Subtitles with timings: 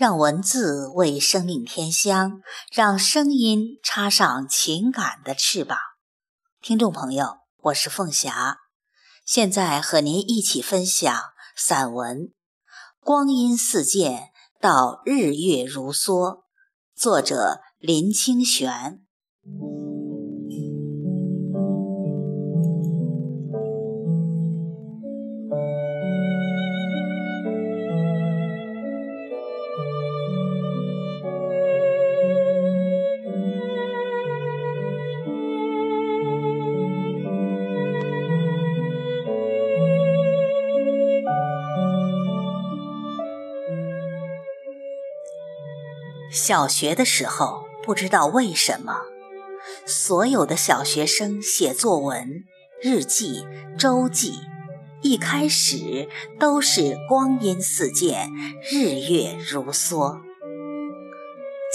[0.00, 2.40] 让文字为生命添香，
[2.72, 5.76] 让声音插上情感的翅膀。
[6.62, 8.60] 听众朋友，我是凤霞，
[9.26, 11.14] 现在和您一起分享
[11.54, 12.16] 散文
[13.00, 16.36] 《光阴似箭，到日月如梭》，
[16.96, 19.02] 作者林清玄。
[46.30, 49.00] 小学的时候，不知道为什么，
[49.84, 52.44] 所有的小学生写作文、
[52.80, 53.44] 日记、
[53.76, 54.34] 周记，
[55.02, 56.08] 一开始
[56.38, 58.30] 都是光阴似箭，
[58.70, 60.20] 日月如梭。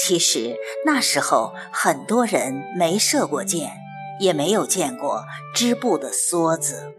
[0.01, 3.73] 其实那时候很多人没射过箭，
[4.21, 6.93] 也没有见过织布的梭子。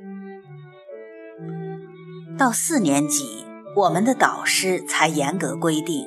[2.37, 6.07] 到四年级，我们的导师才严格规定。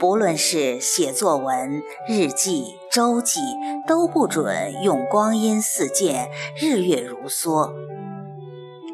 [0.00, 3.40] 不论是写作文、日记、周记，
[3.86, 7.72] 都不准用“光阴似箭，日月如梭”，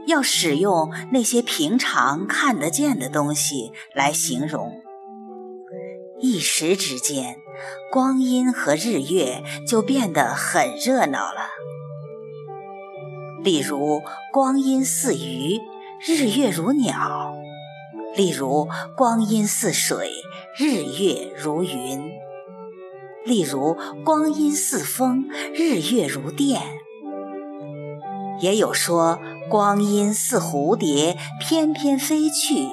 [0.06, 4.80] 要使用那些平常看得见的东西来形容。
[6.20, 7.36] 一时之间，
[7.92, 11.50] 光阴和日月就变得很热闹了。
[13.42, 14.00] 例如
[14.33, 15.61] ，“光阴似鱼，
[16.00, 17.34] 日月如鸟”。
[18.17, 20.08] 例如，光阴似水，
[20.56, 22.12] 日月如云；
[23.24, 26.62] 例如，光阴似风，日月如电。
[28.41, 29.19] 也有说，
[29.50, 32.69] 光阴似蝴蝶，翩翩飞去；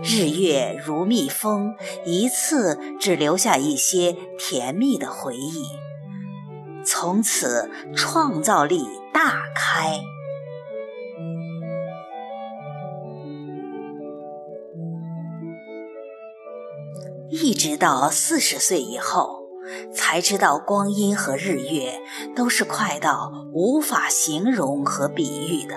[0.00, 1.74] 日月如蜜蜂，
[2.06, 5.64] 一次只留下一些甜蜜的回忆。
[6.86, 10.00] 从此，创造力大开。
[17.30, 19.44] 一直到四十岁以后，
[19.94, 22.00] 才知道光阴和日月
[22.36, 25.76] 都是快到无法形容和比喻的。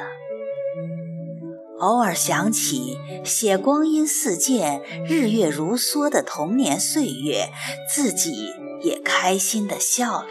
[1.79, 7.49] 偶尔想起写“光阴似箭，日月如梭”的童年岁月，
[7.87, 10.27] 自己也开心的笑了。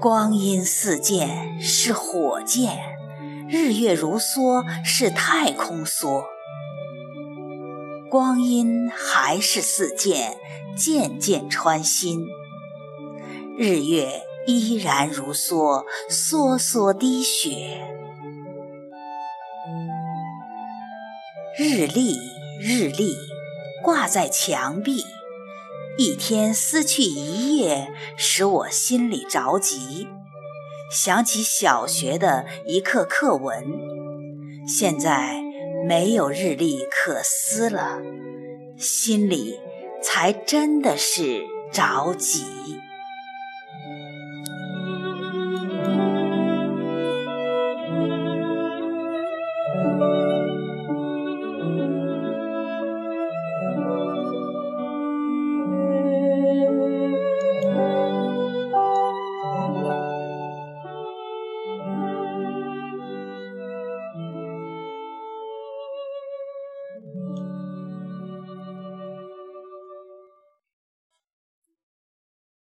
[0.00, 2.78] 光阴似箭是火箭，
[3.48, 6.24] 日月如梭是太空梭。
[8.12, 10.36] 光阴还是似箭，
[10.76, 12.26] 箭箭穿心；
[13.56, 17.80] 日月依然如梭，梭梭滴血。
[21.58, 22.18] 日历，
[22.60, 23.16] 日历，
[23.82, 25.06] 挂在墙壁，
[25.96, 30.06] 一天撕去一页，使我心里着急。
[30.90, 33.64] 想起小学的一课课文，
[34.68, 35.51] 现在。
[35.84, 38.00] 没有日历可撕了，
[38.78, 39.58] 心里
[40.02, 42.44] 才真的是着急。